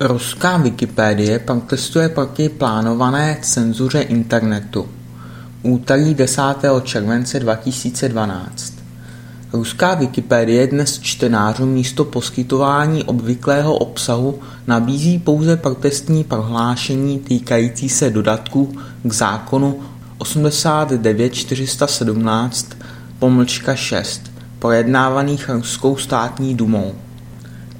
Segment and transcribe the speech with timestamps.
[0.00, 4.88] Ruská Wikipedie protestuje proti plánované cenzuře internetu.
[5.62, 6.42] Úterý 10.
[6.82, 8.72] července 2012
[9.52, 18.72] Ruská Wikipedie dnes čtenářům místo poskytování obvyklého obsahu nabízí pouze protestní prohlášení týkající se dodatků
[19.02, 19.80] k zákonu
[20.18, 22.68] 89417
[23.18, 26.94] pomlčka 6, projednávaných Ruskou státní dumou.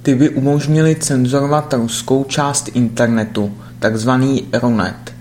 [0.06, 5.14] Ty by umožnily cenzurovat ruskou část internetu, takzvaný Runet.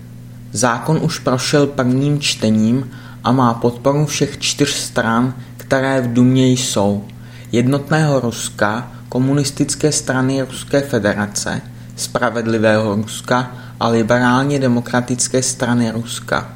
[0.52, 2.90] Zákon už prošel prvním čtením
[3.24, 7.04] a má podporu všech čtyř stran, které v Dumě jsou.
[7.52, 11.60] Jednotného Ruska, komunistické strany Ruské federace,
[11.96, 16.52] Spravedlivého Ruska a liberálně demokratické strany Ruska.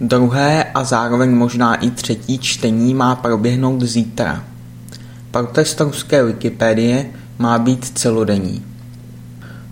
[0.00, 4.44] Druhé a zároveň možná i třetí čtení má proběhnout zítra.
[5.30, 7.06] Protest ruské Wikipedie
[7.40, 8.62] má být celodenní.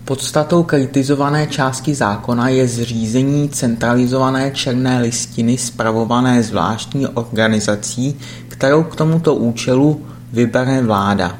[0.05, 8.15] Podstatou kritizované části zákona je zřízení centralizované černé listiny spravované zvláštní organizací,
[8.47, 10.01] kterou k tomuto účelu
[10.33, 11.37] vybere vláda.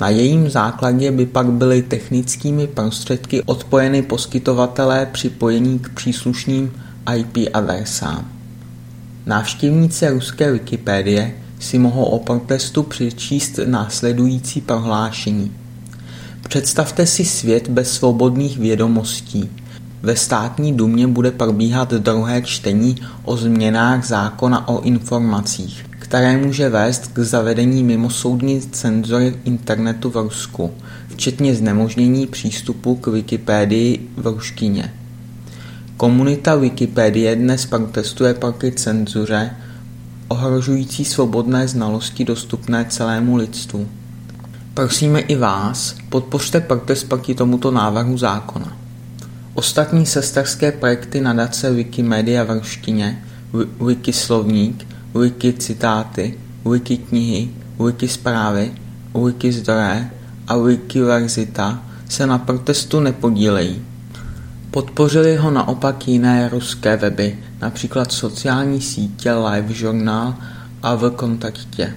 [0.00, 6.72] Na jejím základě by pak byly technickými prostředky odpojeny poskytovatelé připojení k příslušným
[7.16, 8.28] IP adresám.
[9.26, 15.52] Návštěvníci ruské Wikipedie si mohou o protestu přečíst následující prohlášení.
[16.48, 19.50] Představte si svět bez svobodných vědomostí.
[20.02, 27.06] Ve státní dumě bude probíhat druhé čtení o změnách zákona o informacích, které může vést
[27.06, 30.70] k zavedení mimosoudní cenzury internetu v Rusku,
[31.08, 34.92] včetně znemožnění přístupu k Wikipedii v ruštině.
[35.96, 39.50] Komunita Wikipedie dnes protestuje proti cenzuře,
[40.32, 43.88] ohrožující svobodné znalosti dostupné celému lidstvu.
[44.74, 48.76] Prosíme i vás, podpořte protest proti tomuto návrhu zákona.
[49.54, 53.24] Ostatní sesterské projekty nadace Wikimedia v ruštině,
[53.86, 54.86] Wikislovník,
[55.20, 56.34] Wikicitáty,
[56.70, 57.48] Wikiknihy,
[57.84, 58.72] Wikisprávy,
[59.24, 60.10] Wikizdroje
[60.48, 63.82] a Wikiverzita se na protestu nepodílejí.
[64.72, 70.34] Podpořili ho naopak jiné ruské weby, například sociální sítě LiveJournal
[70.82, 71.94] a v kontaktě.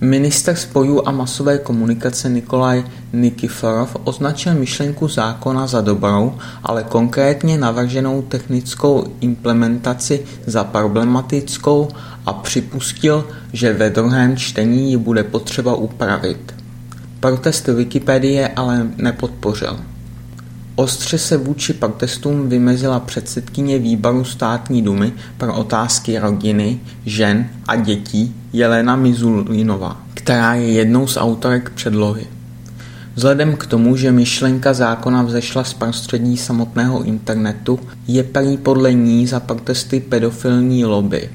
[0.00, 8.22] Minister spojů a masové komunikace Nikolaj Nikiforov označil myšlenku zákona za dobrou, ale konkrétně navrženou
[8.22, 11.88] technickou implementaci za problematickou
[12.26, 16.54] a připustil, že ve druhém čtení ji bude potřeba upravit.
[17.20, 19.89] Protest Wikipedie ale nepodpořil.
[20.80, 28.34] Ostře se vůči protestům vymezila předsedkyně výboru státní dumy pro otázky rodiny, žen a dětí
[28.52, 32.26] Jelena Mizulinová, která je jednou z autorek předlohy.
[33.14, 39.26] Vzhledem k tomu, že myšlenka zákona vzešla z prostředí samotného internetu, je prý podle ní
[39.26, 41.30] za protesty pedofilní lobby.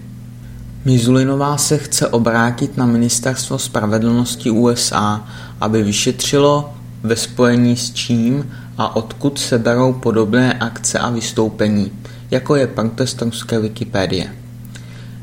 [0.86, 5.28] Mizulinová se chce obrátit na ministerstvo spravedlnosti USA,
[5.62, 6.74] aby vyšetřilo,
[7.04, 11.92] ve spojení s čím a odkud se berou podobné akce a vystoupení,
[12.32, 14.36] jako je protest ruské Wikipedie.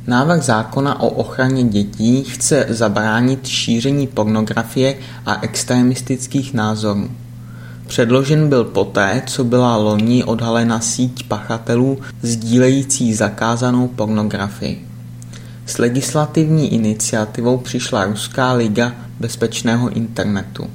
[0.06, 4.94] Návrh zákona o ochraně dětí chce zabránit šíření pornografie
[5.26, 7.10] a extremistických názorů.
[7.86, 14.88] Předložen byl poté, co byla loni odhalena síť pachatelů sdílející zakázanou pornografii.
[15.66, 20.70] S legislativní iniciativou přišla Ruská liga bezpečného internetu.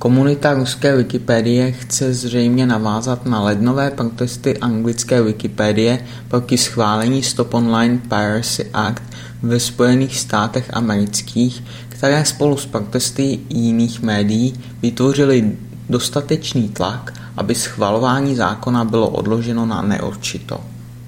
[0.00, 7.98] Komunita ruské Wikipedie chce zřejmě navázat na lednové protesty anglické Wikipedie proti schválení Stop Online
[8.08, 9.02] Piracy Act
[9.42, 15.56] ve Spojených státech amerických, které spolu s protesty jiných médií vytvořily
[15.88, 20.60] dostatečný tlak, aby schvalování zákona bylo odloženo na neurčito.